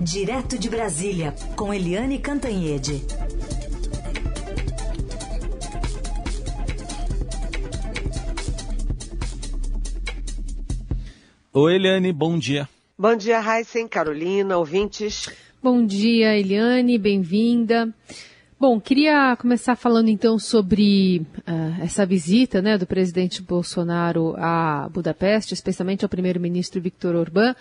[0.00, 3.02] Direto de Brasília, com Eliane Cantanhede.
[11.52, 12.68] Oi, Eliane, bom dia.
[12.96, 15.28] Bom dia, Heisen, Carolina, ouvintes.
[15.60, 17.92] Bom dia, Eliane, bem-vinda.
[18.60, 25.54] Bom, queria começar falando então sobre uh, essa visita né, do presidente Bolsonaro a Budapeste,
[25.54, 27.54] especialmente ao primeiro-ministro Viktor Orbán,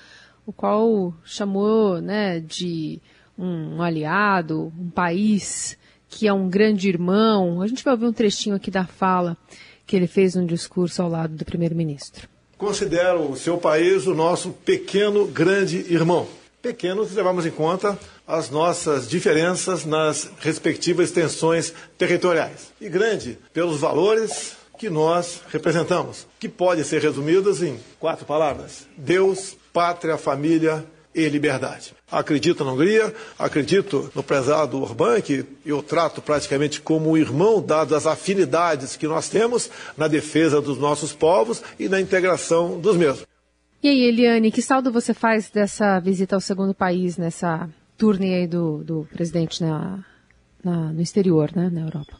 [0.47, 3.01] o qual chamou né, de
[3.37, 5.77] um aliado, um país
[6.07, 7.61] que é um grande irmão.
[7.61, 9.35] A gente vai ouvir um trechinho aqui da fala
[9.85, 12.29] que ele fez num discurso ao lado do primeiro-ministro.
[12.57, 16.25] Considero o seu país o nosso pequeno grande irmão.
[16.61, 22.73] Pequeno se levarmos em conta as nossas diferenças nas respectivas extensões territoriais.
[22.79, 29.57] E grande pelos valores que nós representamos, que podem ser resumidos em quatro palavras: Deus,
[29.73, 31.93] pátria, família e liberdade.
[32.11, 38.13] Acredito na Hungria, acredito no prezado Orbán, que eu trato praticamente como irmão, dadas as
[38.13, 43.25] afinidades que nós temos na defesa dos nossos povos e na integração dos mesmos.
[43.81, 48.47] E aí, Eliane, que saldo você faz dessa visita ao segundo país, nessa turnê aí
[48.47, 50.03] do, do presidente na,
[50.63, 52.15] na, no exterior, né, na Europa?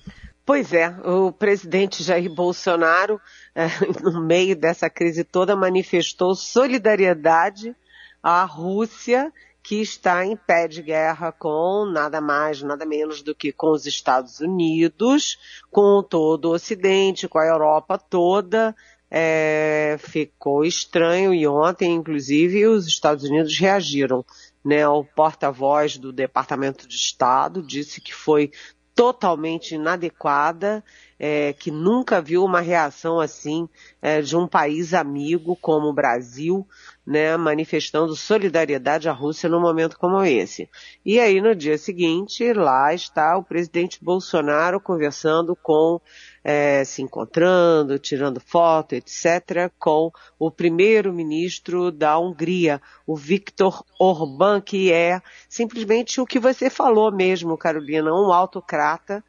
[0.47, 3.19] Pois é, o presidente Jair Bolsonaro,
[3.53, 3.67] é,
[4.01, 7.75] no meio dessa crise toda, manifestou solidariedade
[8.23, 13.51] à Rússia que está em pé de guerra com nada mais, nada menos do que
[13.51, 15.37] com os Estados Unidos,
[15.69, 18.73] com todo o Ocidente, com a Europa toda.
[19.11, 24.23] É, ficou estranho e ontem, inclusive, os Estados Unidos reagiram.
[24.63, 24.87] Né?
[24.87, 28.51] O porta-voz do Departamento de Estado disse que foi
[28.97, 30.83] totalmente inadequada,
[31.19, 33.67] é, que nunca viu uma reação assim
[34.01, 36.67] é, de um país amigo como o Brasil,
[37.05, 40.69] né, manifestando solidariedade à Rússia num momento como esse.
[41.05, 45.99] E aí no dia seguinte, lá está o presidente Bolsonaro conversando com
[46.43, 54.89] é, se encontrando, tirando foto, etc., com o primeiro-ministro da Hungria, o Viktor Orbán, que
[54.91, 59.21] é simplesmente o que você falou mesmo, Carolina, um autocrata,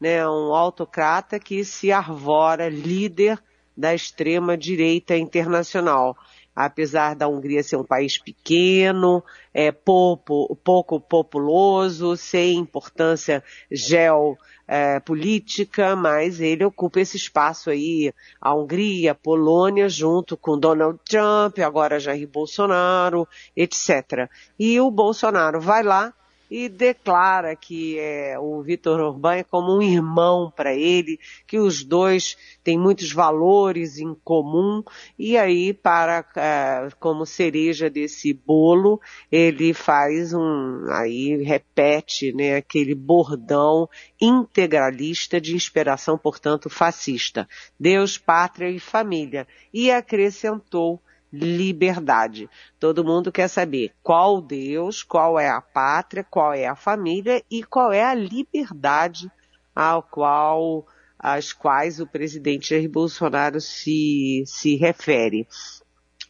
[0.00, 3.42] né, um autocrata que se arvora líder
[3.76, 6.16] da extrema direita internacional
[6.56, 16.40] apesar da Hungria ser um país pequeno, é, pouco, pouco populoso, sem importância geopolítica, mas
[16.40, 22.26] ele ocupa esse espaço aí, a Hungria, a Polônia, junto com Donald Trump, agora Jair
[22.26, 24.30] Bolsonaro, etc.
[24.58, 26.14] E o Bolsonaro vai lá,
[26.50, 31.82] e declara que é, o Vitor Orbán é como um irmão para ele, que os
[31.82, 34.82] dois têm muitos valores em comum
[35.18, 42.94] e aí para é, como cereja desse bolo ele faz um aí repete né aquele
[42.94, 43.88] bordão
[44.20, 47.48] integralista de inspiração portanto fascista.
[47.78, 49.46] Deus pátria e família.
[49.72, 51.00] E acrescentou
[51.32, 52.48] liberdade.
[52.78, 57.62] Todo mundo quer saber qual Deus, qual é a pátria, qual é a família e
[57.62, 59.30] qual é a liberdade
[59.74, 60.86] ao qual
[61.18, 65.46] às quais o presidente Jair Bolsonaro se, se refere.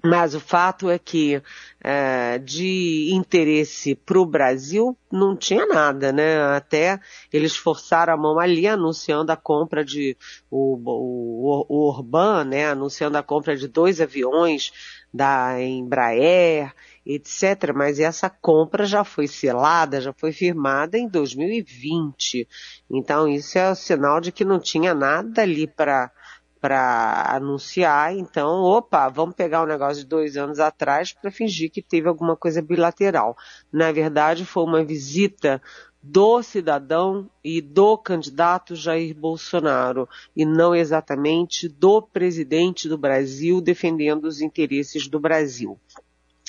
[0.06, 1.42] Mas o fato é que
[1.80, 6.40] é, de interesse para o Brasil não tinha nada, né?
[6.56, 7.00] Até
[7.32, 10.16] eles forçaram a mão ali anunciando a compra de
[10.50, 12.68] o, o, o né?
[12.68, 14.72] Anunciando a compra de dois aviões
[15.12, 16.72] da Embraer,
[17.04, 17.72] etc.
[17.74, 22.46] Mas essa compra já foi selada, já foi firmada em 2020.
[22.90, 26.10] Então isso é o sinal de que não tinha nada ali para
[26.66, 31.80] para anunciar, então, opa, vamos pegar um negócio de dois anos atrás para fingir que
[31.80, 33.36] teve alguma coisa bilateral.
[33.72, 35.62] Na verdade, foi uma visita
[36.02, 44.24] do cidadão e do candidato Jair Bolsonaro, e não exatamente do presidente do Brasil defendendo
[44.24, 45.78] os interesses do Brasil.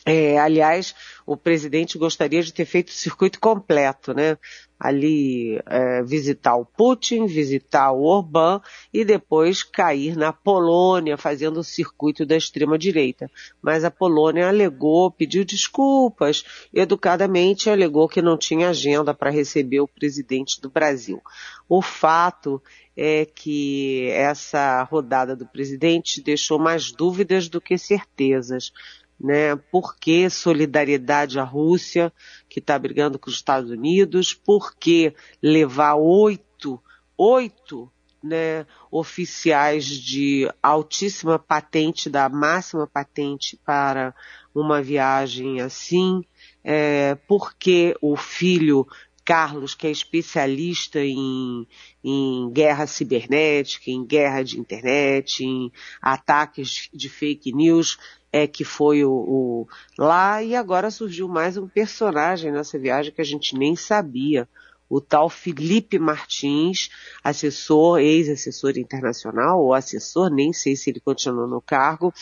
[0.04, 0.96] É, aliás,
[1.28, 4.36] o presidente gostaria de ter feito o circuito completo, né?
[4.80, 8.62] Ali é, visitar o Putin, visitar o Orbán
[8.94, 13.30] e depois cair na Polônia fazendo o circuito da extrema direita.
[13.62, 16.44] Mas a Polônia alegou, pediu desculpas,
[16.74, 21.22] educadamente alegou que não tinha agenda para receber o presidente do Brasil.
[21.68, 22.62] O fato
[22.96, 28.72] é que essa rodada do presidente deixou mais dúvidas do que certezas
[29.20, 29.56] né?
[29.56, 32.12] Por que solidariedade à Rússia,
[32.50, 34.34] que está brigando com os Estados Unidos?
[34.34, 36.82] Por que levar oito,
[37.18, 37.92] oito
[38.24, 44.14] né, oficiais de altíssima patente, da máxima patente para
[44.54, 46.24] uma viagem assim?
[46.70, 48.86] é, porque o filho
[49.28, 51.68] Carlos, que é especialista em,
[52.02, 55.70] em guerra cibernética, em guerra de internet, em
[56.02, 57.98] ataques de fake news,
[58.32, 59.68] é que foi o, o,
[60.00, 64.48] lá e agora surgiu mais um personagem nessa viagem que a gente nem sabia.
[64.90, 66.90] O tal Felipe Martins,
[67.22, 72.14] assessor, ex-assessor internacional, ou assessor, nem sei se ele continua no cargo,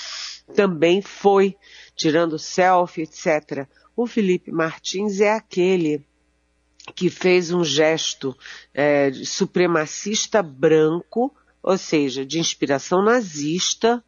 [0.56, 1.56] também foi
[1.96, 3.68] tirando selfie, etc.
[3.96, 6.04] O Felipe Martins é aquele
[6.94, 8.36] que fez um gesto
[8.74, 11.34] é, supremacista branco,
[11.64, 14.04] ou seja, de inspiração nazista,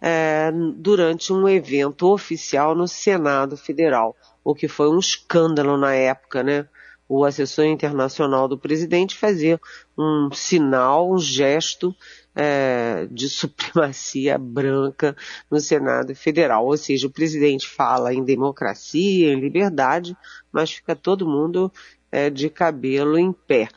[0.00, 6.42] é, durante um evento oficial no Senado Federal, o que foi um escândalo na época,
[6.42, 6.68] né?
[7.08, 9.60] O assessor internacional do presidente fazia
[9.96, 11.94] um sinal, um gesto
[12.34, 15.16] é, de supremacia branca
[15.48, 16.66] no Senado Federal.
[16.66, 20.16] Ou seja, o presidente fala em democracia, em liberdade,
[20.52, 21.72] mas fica todo mundo
[22.16, 23.68] é, de cabelo em pé.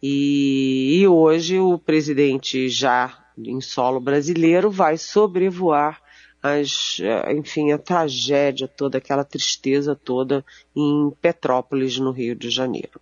[0.00, 6.00] E, e hoje o presidente já em solo brasileiro vai sobrevoar
[6.40, 10.44] as, é, enfim, a tragédia toda, aquela tristeza toda
[10.76, 13.00] em Petrópolis, no Rio de Janeiro.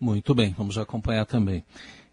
[0.00, 1.64] Muito bem, vamos acompanhar também.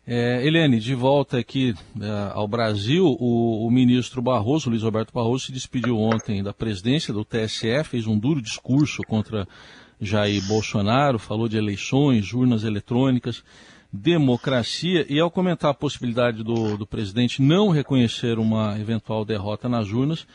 [0.05, 5.45] É, Helene, de volta aqui é, ao Brasil, o, o, ministro Barroso, Luiz Roberto Barroso,
[5.45, 9.47] se despediu ontem da presidência do TSE, fez um duro discurso contra
[10.00, 13.44] Jair Bolsonaro, falou de eleições, urnas eletrônicas,
[13.92, 19.90] democracia, e ao comentar a possibilidade do, do presidente não reconhecer uma eventual derrota nas
[19.90, 20.28] urnas,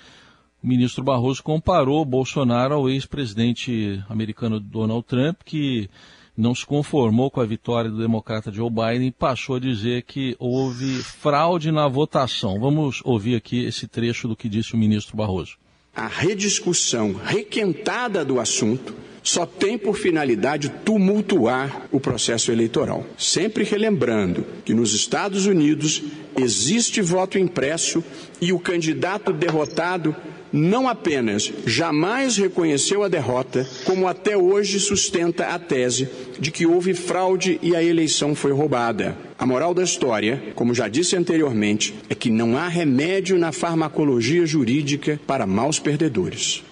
[0.63, 5.89] o ministro Barroso comparou Bolsonaro ao ex-presidente americano Donald Trump, que
[6.37, 10.35] não se conformou com a vitória do democrata Joe Biden e passou a dizer que
[10.39, 12.59] houve fraude na votação.
[12.59, 15.57] Vamos ouvir aqui esse trecho do que disse o ministro Barroso.
[15.95, 23.05] A rediscussão requentada do assunto só tem por finalidade tumultuar o processo eleitoral.
[23.19, 26.03] Sempre relembrando que nos Estados Unidos
[26.37, 28.05] existe voto impresso
[28.41, 30.15] e o candidato derrotado
[30.53, 36.95] não apenas jamais reconheceu a derrota, como até hoje sustenta a tese de que houve
[36.95, 39.17] fraude e a eleição foi roubada.
[39.37, 44.47] A moral da história, como já disse anteriormente, é que não há remédio na farmacologia
[44.47, 46.63] jurídica para maus perdedores.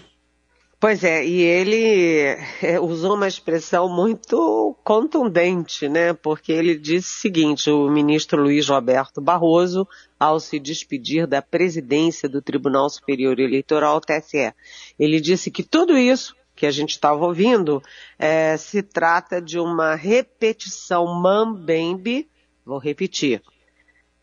[0.82, 6.12] Pois é, e ele é, usou uma expressão muito contundente, né?
[6.12, 9.86] Porque ele disse o seguinte, o ministro Luiz Roberto Barroso,
[10.18, 14.52] ao se despedir da presidência do Tribunal Superior Eleitoral, TSE,
[14.98, 17.80] ele disse que tudo isso que a gente estava ouvindo
[18.18, 22.28] é, se trata de uma repetição mambembe,
[22.66, 23.40] vou repetir,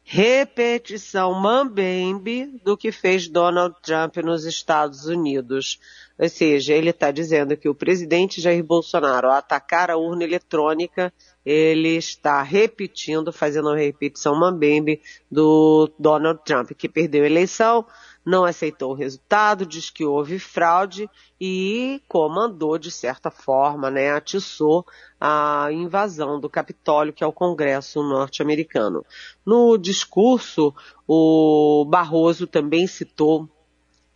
[0.03, 5.79] repetição mambembe do que fez Donald Trump nos Estados Unidos
[6.19, 11.13] ou seja, ele está dizendo que o presidente Jair Bolsonaro, ao atacar a urna eletrônica,
[11.45, 15.01] ele está repetindo, fazendo uma repetição mambembe
[15.31, 17.85] do Donald Trump, que perdeu a eleição,
[18.25, 24.85] não aceitou o resultado, diz que houve fraude e comandou, de certa forma, né, atiçou
[25.21, 29.05] a invasão do Capitólio, que é o Congresso norte-americano.
[29.45, 30.75] No discurso,
[31.07, 33.49] o Barroso também citou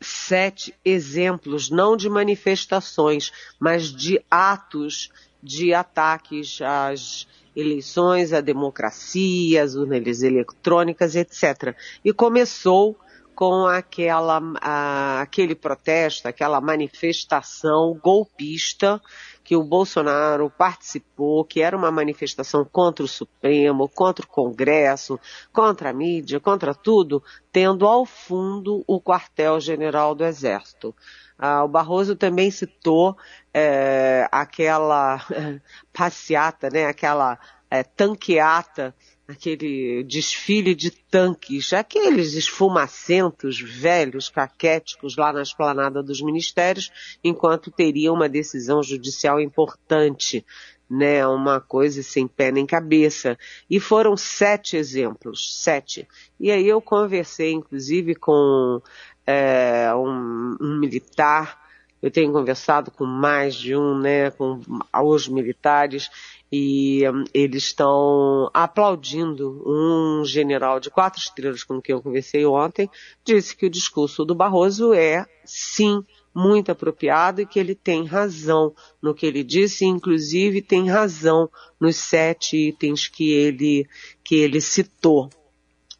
[0.03, 5.11] sete exemplos, não de manifestações, mas de atos
[5.41, 11.75] de ataques às eleições, à democracia, às urnas eletrônicas, etc.
[12.03, 12.97] E começou
[13.35, 19.01] com aquela, a, aquele protesto, aquela manifestação golpista
[19.43, 25.19] que o Bolsonaro participou, que era uma manifestação contra o Supremo, contra o Congresso,
[25.51, 27.21] contra a mídia, contra tudo,
[27.51, 30.95] tendo ao fundo o quartel-general do Exército.
[31.37, 33.17] Ah, o Barroso também citou
[33.53, 35.19] é, aquela
[35.91, 37.37] passeata, né, aquela
[37.69, 38.95] é, tanqueata
[39.27, 46.91] aquele desfile de tanques, aqueles esfumacentos velhos, caquéticos lá na esplanada dos ministérios,
[47.23, 50.45] enquanto teria uma decisão judicial importante,
[50.89, 53.37] né, uma coisa sem pé nem cabeça.
[53.69, 56.07] E foram sete exemplos, sete.
[56.39, 58.81] E aí eu conversei, inclusive, com
[59.25, 61.63] é, um, um militar
[62.03, 64.59] eu tenho conversado com mais de um, né, com
[65.05, 66.09] os militares,
[66.55, 72.87] e um, eles estão aplaudindo um general de quatro estrelas com quem eu conversei ontem,
[73.25, 78.71] disse que o discurso do Barroso é, sim, muito apropriado e que ele tem razão
[79.01, 83.87] no que ele disse, inclusive tem razão nos sete itens que ele,
[84.23, 85.31] que ele citou.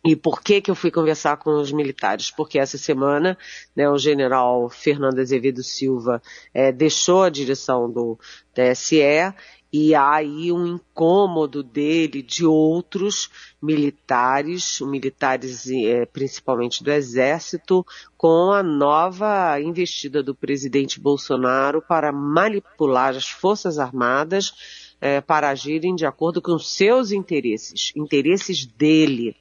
[0.05, 2.29] E por que que eu fui conversar com os militares?
[2.29, 3.37] Porque essa semana,
[3.73, 6.21] né, o general Fernando Azevedo Silva
[6.53, 8.19] é, deixou a direção do
[8.53, 9.33] TSE
[9.71, 13.29] e há aí um incômodo dele de outros
[13.61, 17.83] militares, militares é, principalmente do Exército,
[18.15, 24.53] com a nova investida do presidente Bolsonaro para manipular as Forças Armadas
[25.01, 29.35] é, para agirem de acordo com seus interesses, interesses dele.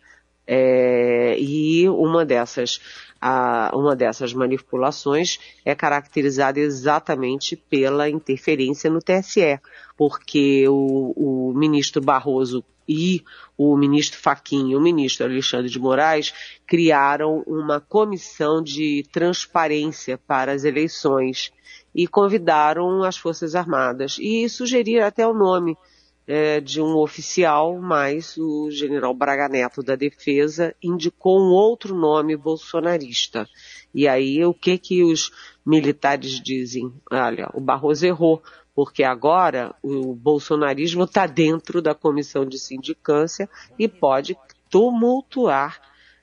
[0.55, 2.79] É, e uma dessas,
[3.19, 9.59] a, uma dessas manipulações é caracterizada exatamente pela interferência no TSE,
[9.97, 13.25] porque o, o ministro Barroso e
[13.57, 16.35] o ministro Faquim e o ministro Alexandre de Moraes
[16.67, 21.51] criaram uma comissão de transparência para as eleições
[21.95, 24.19] e convidaram as Forças Armadas.
[24.21, 25.79] E sugeriram até o nome
[26.27, 32.37] é, de um oficial, mas o general Braga Neto da Defesa indicou um outro nome
[32.37, 33.49] bolsonarista.
[33.95, 35.31] E aí o que que os
[35.65, 36.93] militares dizem?
[37.11, 38.43] Olha, o Barroso errou,
[38.75, 43.49] porque agora o bolsonarismo está dentro da comissão de sindicância
[43.79, 44.37] e pode
[44.71, 45.81] tumultuar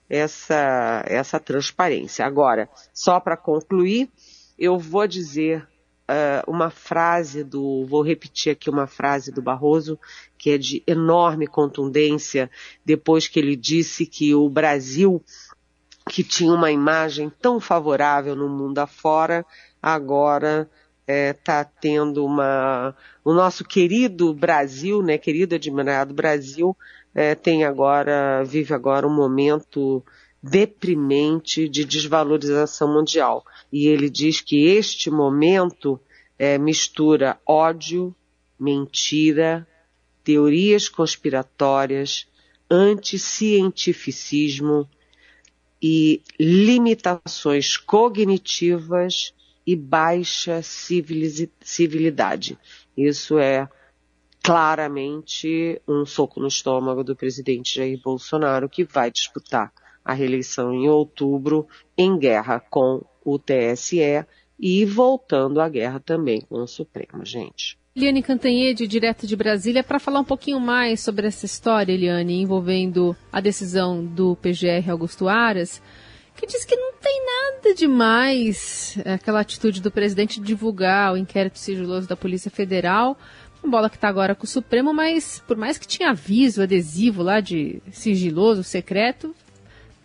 [0.10, 2.26] essa, essa transparência.
[2.26, 4.10] Agora, só para concluir,
[4.58, 5.68] eu vou dizer
[6.10, 10.00] uh, uma frase do, vou repetir aqui uma frase do Barroso,
[10.38, 12.50] que é de enorme contundência,
[12.84, 15.24] depois que ele disse que o Brasil,
[16.10, 19.46] que tinha uma imagem tão favorável no mundo afora,
[19.82, 20.70] agora
[21.08, 22.96] está é, tendo uma.
[23.24, 26.76] O nosso querido Brasil, né, querido admirado Brasil,
[27.14, 30.04] é, tem agora, vive agora um momento
[30.42, 33.44] deprimente de desvalorização mundial.
[33.72, 35.98] E ele diz que este momento
[36.38, 38.14] é, mistura ódio,
[38.60, 39.66] mentira,
[40.24, 42.28] teorias conspiratórias,
[42.70, 44.86] anticientificismo
[45.82, 49.34] e limitações cognitivas
[49.66, 52.58] e baixa civilidade.
[52.98, 53.68] Isso é
[54.44, 59.72] claramente um soco no estômago do presidente Jair Bolsonaro, que vai disputar
[60.04, 64.26] a reeleição em outubro em guerra com o TSE
[64.60, 67.78] e voltando à guerra também com o Supremo, gente.
[67.96, 73.16] Eliane Cantanhede, direto de Brasília, para falar um pouquinho mais sobre essa história, Eliane, envolvendo
[73.32, 75.82] a decisão do PGR Augusto Aras,
[76.36, 81.60] que diz que não tem nada demais aquela atitude do presidente de divulgar o inquérito
[81.60, 83.18] sigiloso da Polícia Federal,
[83.62, 87.22] uma bola que está agora com o Supremo, mas por mais que tinha aviso, adesivo
[87.22, 89.36] lá de sigiloso, secreto,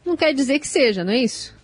[0.05, 1.55] não quer dizer que seja, não é isso?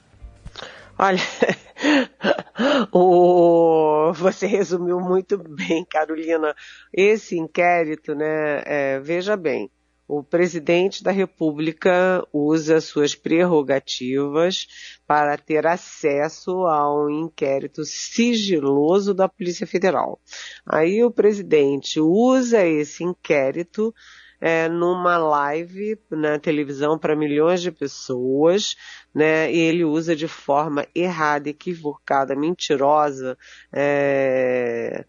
[1.02, 1.19] Olha,
[2.92, 4.12] o...
[4.12, 6.54] você resumiu muito bem, Carolina.
[6.92, 9.71] Esse inquérito, né, é, veja bem,
[10.07, 14.66] o presidente da República usa suas prerrogativas
[15.07, 20.21] para ter acesso a um inquérito sigiloso da Polícia Federal.
[20.66, 23.95] Aí o presidente usa esse inquérito
[24.40, 28.75] é, numa live na televisão para milhões de pessoas,
[29.14, 29.52] né?
[29.52, 33.37] E ele usa de forma errada, equivocada, mentirosa,
[33.73, 35.04] é,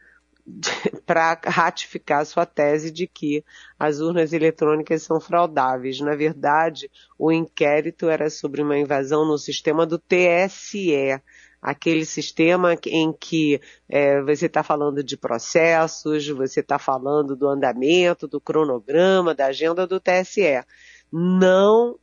[1.06, 3.44] para ratificar sua tese de que
[3.80, 6.00] as urnas eletrônicas são fraudáveis.
[6.02, 11.22] Na verdade, o inquérito era sobre uma invasão no sistema do TSE,
[11.62, 18.28] aquele sistema em que é, você está falando de processos, você está falando do andamento,
[18.28, 20.64] do cronograma, da agenda do TSE.
[21.12, 22.00] Não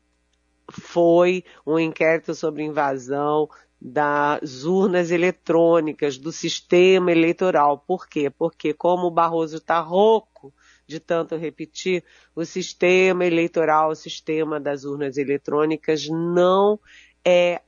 [0.70, 3.48] foi um inquérito sobre invasão
[3.80, 7.78] das urnas eletrônicas, do sistema eleitoral.
[7.78, 8.28] Por quê?
[8.28, 10.52] Porque como o Barroso está rouco
[10.86, 12.02] de tanto repetir,
[12.34, 16.78] o sistema eleitoral, o sistema das urnas eletrônicas não
[17.24, 17.60] é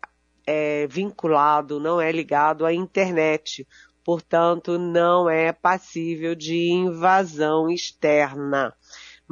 [0.50, 3.66] é vinculado, não é ligado à internet,
[4.04, 8.75] portanto, não é passível de invasão externa.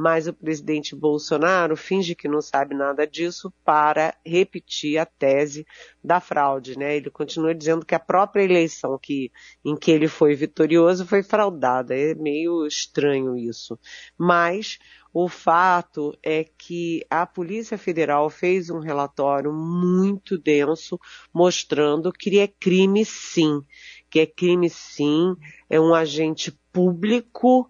[0.00, 5.67] Mas o presidente Bolsonaro finge que não sabe nada disso para repetir a tese
[6.05, 6.97] da fraude, né?
[6.97, 9.33] Ele continua dizendo que a própria eleição que,
[9.64, 11.97] em que ele foi vitorioso foi fraudada.
[11.97, 13.76] É meio estranho isso.
[14.17, 14.78] Mas
[15.12, 20.97] o fato é que a Polícia Federal fez um relatório muito denso
[21.35, 23.61] mostrando que é crime sim,
[24.09, 25.35] que é crime sim,
[25.69, 27.69] é um agente público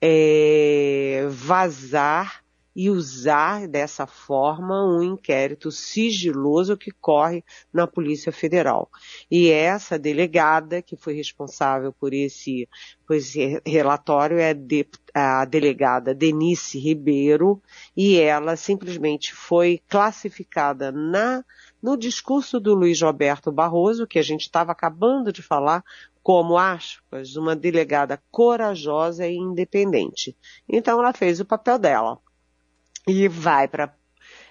[0.00, 2.42] é, vazar
[2.74, 8.88] e usar dessa forma um inquérito sigiloso que corre na Polícia Federal.
[9.30, 12.68] E essa delegada que foi responsável por esse,
[13.06, 14.56] por esse relatório é
[15.12, 17.60] a delegada Denise Ribeiro
[17.96, 21.44] e ela simplesmente foi classificada na
[21.82, 25.84] no discurso do Luiz Roberto Barroso, que a gente estava acabando de falar,
[26.22, 30.36] como aspas, uma delegada corajosa e independente.
[30.68, 32.18] Então ela fez o papel dela
[33.06, 33.94] e vai para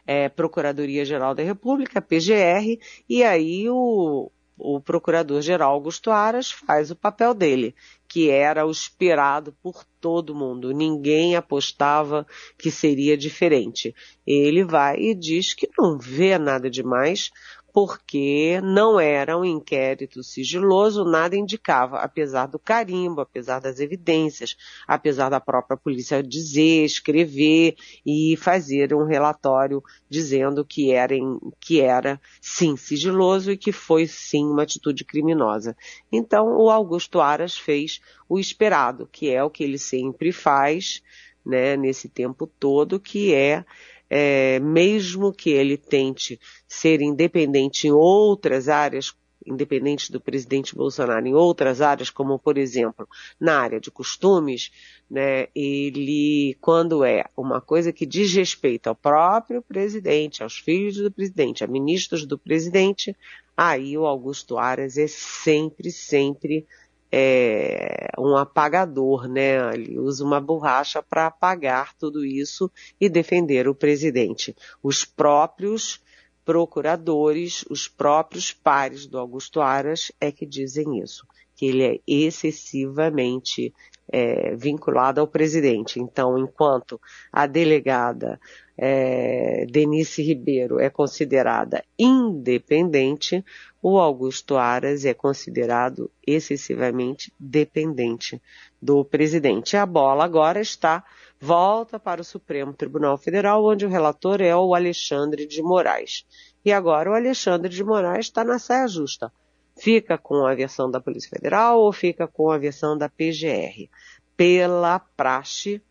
[0.06, 7.34] é, Procuradoria-Geral da República, PGR, e aí o, o Procurador-Geral Augusto Aras faz o papel
[7.34, 7.76] dele,
[8.10, 10.74] que era o esperado por todo mundo.
[10.74, 12.26] Ninguém apostava
[12.58, 13.96] que seria diferente.
[14.26, 17.30] Ele vai e diz que não vê nada demais,
[17.74, 24.56] porque não era um inquérito sigiloso, nada indicava, apesar do carimbo, apesar das evidências,
[24.88, 31.16] apesar da própria polícia dizer, escrever e fazer um relatório dizendo que era,
[31.60, 35.76] que era sim sigiloso e que foi sim uma atitude criminosa.
[36.12, 41.02] Então o Augusto Aras fez o esperado, que é o que ele sempre faz,
[41.46, 43.66] né, nesse tempo todo, que é
[44.10, 49.14] é, mesmo que ele tente ser independente em outras áreas,
[49.46, 53.08] independente do presidente Bolsonaro em outras áreas, como por exemplo
[53.40, 54.72] na área de costumes,
[55.10, 61.12] né, ele, quando é uma coisa que diz respeito ao próprio presidente, aos filhos do
[61.12, 63.16] presidente, a ministros do presidente,
[63.56, 66.66] aí o Augusto Aras é sempre, sempre
[67.12, 69.74] é, um apagador, né?
[69.74, 74.56] Ele usa uma borracha para apagar tudo isso e defender o presidente.
[74.84, 76.02] Os próprios
[76.46, 81.26] procuradores, os próprios pares do Augusto Aras é que dizem isso,
[81.56, 83.74] que ele é excessivamente
[84.12, 86.00] é, vinculado ao presidente.
[86.00, 87.00] Então, enquanto
[87.32, 88.40] a delegada
[88.76, 93.44] é, Denise Ribeiro é considerada independente,
[93.82, 98.42] o Augusto Aras é considerado excessivamente dependente
[98.82, 99.78] do presidente.
[99.78, 101.04] A bola agora está
[101.40, 106.26] volta para o Supremo Tribunal Federal, onde o relator é o Alexandre de Moraes.
[106.64, 109.32] E agora o Alexandre de Moraes está na saia justa.
[109.78, 113.90] Fica com a versão da Polícia Federal ou fica com a versão da PGR?
[114.36, 115.82] Pela praxe,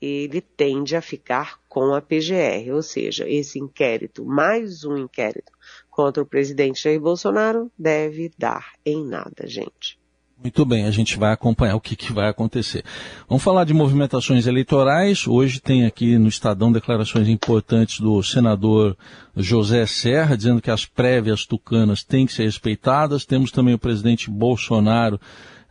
[0.00, 5.52] ele tende a ficar com a PGR, ou seja, esse inquérito, mais um inquérito
[5.94, 9.96] contra o presidente Jair Bolsonaro, deve dar em nada, gente.
[10.42, 12.84] Muito bem, a gente vai acompanhar o que, que, vai acontecer.
[13.28, 15.26] Vamos falar de movimentações eleitorais.
[15.28, 18.96] Hoje tem aqui no Estadão declarações importantes do senador
[19.36, 23.24] José Serra, dizendo que as prévias tucanas têm que ser respeitadas.
[23.24, 25.20] Temos também o presidente Bolsonaro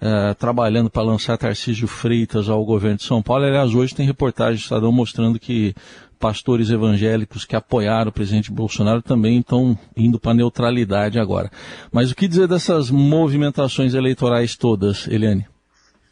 [0.01, 3.43] uh, trabalhando para lançar Tarcísio Freitas ao governo de São Paulo.
[3.43, 5.75] Aliás, hoje tem reportagem do Estadão mostrando que
[6.23, 11.51] pastores evangélicos que apoiaram o presidente Bolsonaro também estão indo para a neutralidade agora.
[11.91, 15.45] Mas o que dizer dessas movimentações eleitorais todas, Eliane?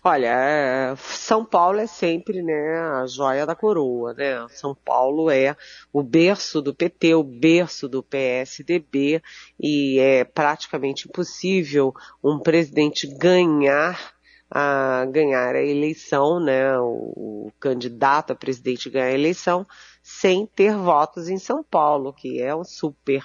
[0.03, 4.45] Olha, é, São Paulo é sempre né, a joia da coroa, né?
[4.49, 5.55] São Paulo é
[5.93, 9.21] o berço do PT, o berço do PSDB
[9.57, 14.11] e é praticamente impossível um presidente ganhar
[14.53, 16.77] a ganhar a eleição, né?
[16.77, 19.65] O, candidato a presidente ganhar a eleição
[20.01, 23.23] sem ter votos em São Paulo, que é um super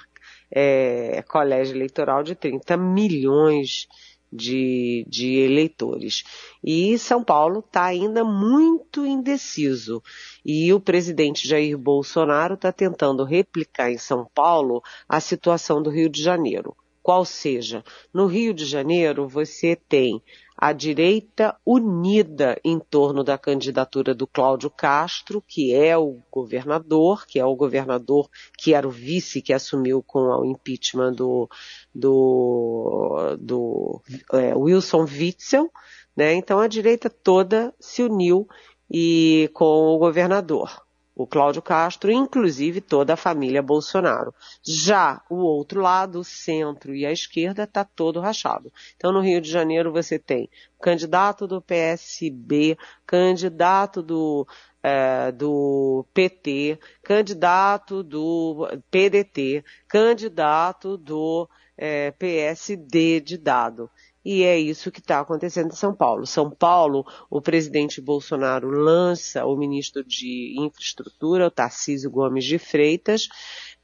[0.51, 3.87] é, colégio eleitoral de 30 milhões
[4.31, 6.23] de, de eleitores.
[6.63, 10.03] E São Paulo está ainda muito indeciso.
[10.45, 16.09] E o presidente Jair Bolsonaro está tentando replicar em São Paulo a situação do Rio
[16.09, 16.75] de Janeiro.
[17.01, 20.21] Qual seja, no Rio de Janeiro você tem
[20.57, 27.39] a direita unida em torno da candidatura do Cláudio Castro, que é o governador, que
[27.39, 31.47] é o governador que era o vice que assumiu com o impeachment do,
[31.93, 34.01] do, do
[34.33, 35.71] é, Wilson Witzel,
[36.15, 36.33] né?
[36.33, 38.47] Então a direita toda se uniu
[38.89, 40.86] e com o governador
[41.17, 44.33] o Cláudio Castro, inclusive toda a família Bolsonaro.
[44.63, 48.71] Já o outro lado, o centro e a esquerda, está todo rachado.
[48.95, 50.47] Então, no Rio de Janeiro, você tem
[50.79, 54.47] candidato do PSB, candidato do,
[54.83, 63.89] é, do PT, candidato do PDT, candidato do é, PSD de dado.
[64.29, 66.27] E é isso que está acontecendo em São Paulo.
[66.27, 73.29] São Paulo, o presidente Bolsonaro lança o ministro de Infraestrutura, o Tarcísio Gomes de Freitas,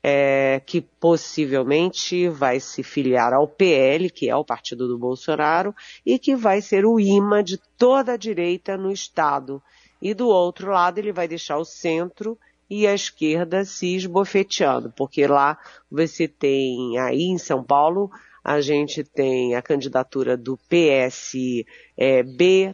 [0.04, 5.74] é, que possivelmente vai se filiar ao PL, que é o partido do Bolsonaro,
[6.06, 9.64] e que vai ser o imã de toda a direita no Estado.
[10.02, 12.38] E do outro lado, ele vai deixar o centro
[12.70, 15.58] e a esquerda se esbofeteando, porque lá
[15.90, 18.12] você tem aí em São Paulo
[18.44, 21.66] a gente tem a candidatura do PSB,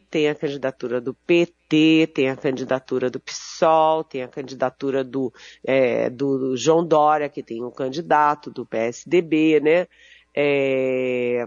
[0.09, 5.31] tem a candidatura do PT, tem a candidatura do PSOL, tem a candidatura do,
[5.63, 9.87] é, do João Dória, que tem um candidato do PSDB, né?
[10.35, 11.45] É,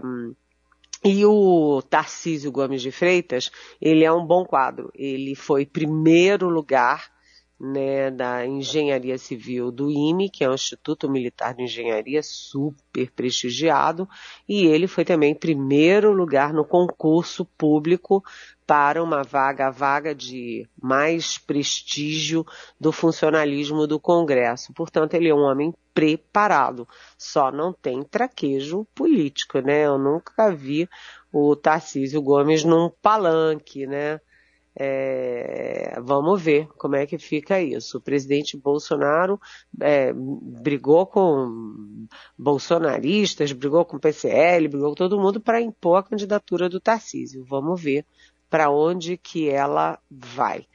[1.03, 4.89] e o Tarcísio Gomes de Freitas, ele é um bom quadro.
[4.95, 7.12] Ele foi primeiro lugar
[7.63, 14.07] né, da Engenharia Civil do IME, que é o Instituto Militar de Engenharia, super prestigiado,
[14.47, 18.21] e ele foi também primeiro lugar no concurso público
[18.67, 22.45] para uma vaga, a vaga de mais prestígio
[22.77, 24.73] do funcionalismo do Congresso.
[24.73, 26.85] Portanto, ele é um homem preparado,
[27.17, 29.85] só não tem traquejo político, né?
[29.85, 30.89] Eu nunca vi
[31.31, 34.19] o Tarcísio Gomes num palanque, né?
[34.75, 37.97] É, vamos ver como é que fica isso.
[37.97, 39.39] O presidente Bolsonaro
[39.79, 42.07] é, brigou com
[42.37, 47.45] bolsonaristas, brigou com o PCL, brigou com todo mundo para impor a candidatura do Tarcísio.
[47.45, 48.05] Vamos ver
[48.49, 50.67] para onde que ela vai.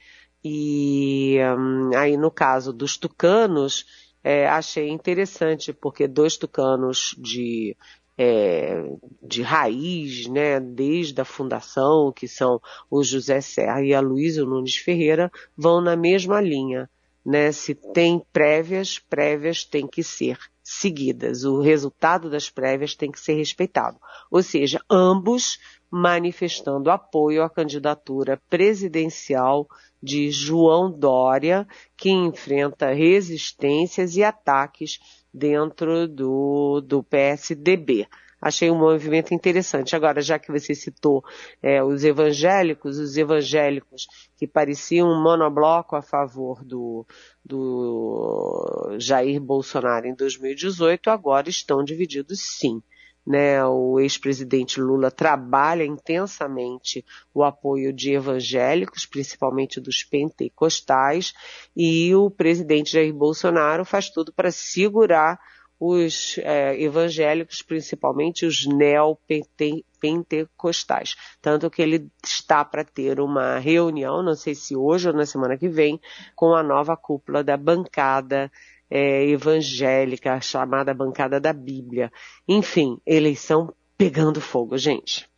[0.44, 3.84] E hum, aí no caso dos tucanos,
[4.22, 7.76] é, achei interessante, porque dois tucanos de
[8.18, 8.82] é,
[9.22, 14.76] de raiz, né, desde a fundação, que são o José Serra e a Luísa Nunes
[14.76, 16.90] Ferreira, vão na mesma linha.
[17.28, 17.52] Né?
[17.52, 21.44] Se tem prévias, prévias têm que ser seguidas.
[21.44, 23.98] O resultado das prévias tem que ser respeitado.
[24.30, 25.58] Ou seja, ambos
[25.90, 29.68] manifestando apoio à candidatura presidencial
[30.02, 34.98] de João Dória, que enfrenta resistências e ataques
[35.32, 38.08] dentro do, do PSDB.
[38.40, 39.96] Achei um movimento interessante.
[39.96, 41.24] Agora, já que você citou
[41.60, 47.04] é, os evangélicos, os evangélicos que pareciam um monobloco a favor do,
[47.44, 52.80] do Jair Bolsonaro em 2018, agora estão divididos sim.
[53.26, 61.34] Né, o ex-presidente Lula trabalha intensamente o apoio de evangélicos, principalmente dos pentecostais,
[61.76, 65.38] e o presidente Jair Bolsonaro faz tudo para segurar
[65.80, 71.14] os é, evangélicos, principalmente os neopentecostais.
[71.40, 75.56] Tanto que ele está para ter uma reunião, não sei se hoje ou na semana
[75.56, 75.98] que vem,
[76.34, 78.50] com a nova cúpula da bancada
[78.90, 82.10] é, evangélica, chamada bancada da Bíblia.
[82.46, 85.28] Enfim, eleição pegando fogo, gente.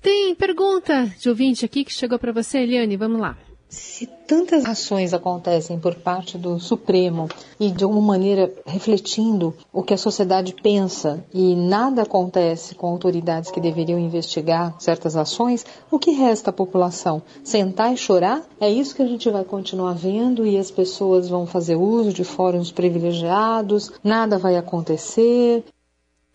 [0.00, 2.96] Tem pergunta de ouvinte aqui que chegou para você, Eliane.
[2.96, 3.36] Vamos lá.
[3.70, 7.28] Se tantas ações acontecem por parte do Supremo
[7.58, 13.48] e de alguma maneira refletindo o que a sociedade pensa e nada acontece com autoridades
[13.48, 17.22] que deveriam investigar certas ações, o que resta à população?
[17.44, 18.42] Sentar e chorar?
[18.60, 22.24] É isso que a gente vai continuar vendo e as pessoas vão fazer uso de
[22.24, 25.62] fóruns privilegiados, nada vai acontecer.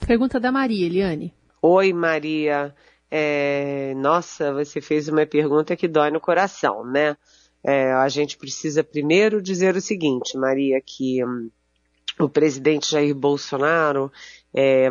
[0.08, 1.34] Pergunta da Maria, Eliane.
[1.62, 2.74] Oi, Maria.
[3.18, 7.16] É, nossa, você fez uma pergunta que dói no coração, né?
[7.64, 11.50] É, a gente precisa primeiro dizer o seguinte, Maria, que hum,
[12.20, 14.12] o presidente Jair Bolsonaro,
[14.54, 14.90] é,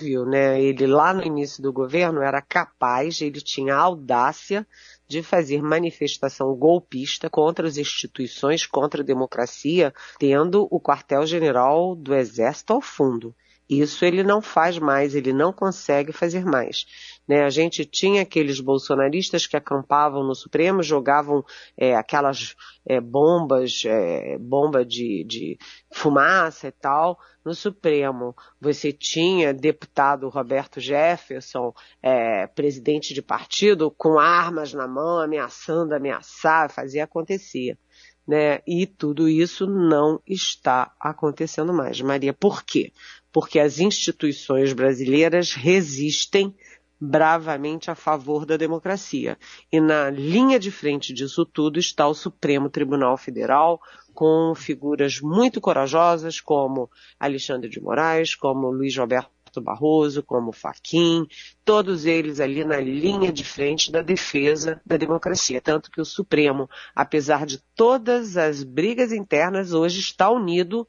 [0.00, 0.60] viu, né?
[0.60, 4.66] Ele lá no início do governo era capaz, ele tinha audácia
[5.06, 12.72] de fazer manifestação golpista contra as instituições, contra a democracia, tendo o quartel-general do Exército
[12.72, 13.32] ao fundo.
[13.68, 16.86] Isso ele não faz mais, ele não consegue fazer mais.
[17.28, 17.44] Né?
[17.44, 21.44] A gente tinha aqueles bolsonaristas que acampavam no Supremo, jogavam
[21.76, 25.58] é, aquelas é, bombas, é, bomba de, de
[25.92, 28.34] fumaça e tal, no Supremo.
[28.58, 36.70] Você tinha deputado Roberto Jefferson, é, presidente de partido, com armas na mão, ameaçando ameaçar,
[36.70, 37.78] fazia acontecer.
[38.26, 38.60] Né?
[38.66, 42.00] E tudo isso não está acontecendo mais.
[42.00, 42.92] Maria, por quê?
[43.38, 46.52] Porque as instituições brasileiras resistem
[47.00, 49.38] bravamente a favor da democracia.
[49.70, 53.80] E na linha de frente disso tudo está o Supremo Tribunal Federal,
[54.12, 61.24] com figuras muito corajosas como Alexandre de Moraes, como Luiz Roberto Barroso, como Faquim,
[61.64, 65.60] todos eles ali na linha de frente da defesa da democracia.
[65.60, 70.88] Tanto que o Supremo, apesar de todas as brigas internas, hoje está unido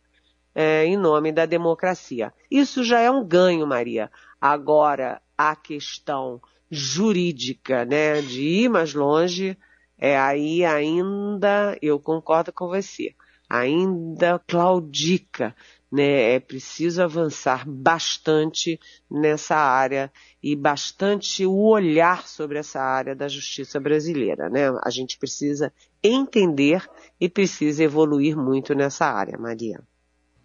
[0.54, 2.34] é, em nome da democracia.
[2.50, 4.12] Isso já é um ganho, Maria.
[4.40, 9.58] Agora, a questão jurídica, né, de ir mais longe,
[9.98, 13.14] é aí ainda, eu concordo com você,
[13.50, 15.56] ainda claudica
[15.92, 16.36] né?
[16.36, 23.80] É preciso avançar bastante nessa área e bastante o olhar sobre essa área da justiça
[23.80, 24.70] brasileira, né?
[24.84, 26.88] A gente precisa entender
[27.20, 29.82] e precisa evoluir muito nessa área, Maria.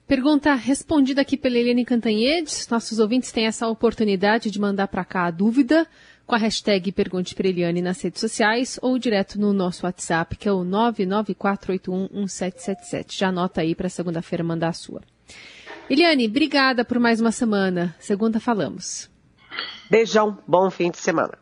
[0.06, 2.68] Pergunta respondida aqui pela Eliane Cantanhedes.
[2.68, 5.86] Nossos ouvintes têm essa oportunidade de mandar para cá a dúvida
[6.26, 10.46] com a hashtag Pergunte para Eliane nas redes sociais ou direto no nosso WhatsApp, que
[10.46, 13.16] é o 994811777.
[13.16, 15.00] Já anota aí para segunda-feira mandar a sua.
[15.88, 17.96] Eliane, obrigada por mais uma semana.
[17.98, 19.08] Segunda falamos.
[19.90, 21.38] Beijão, bom fim de semana.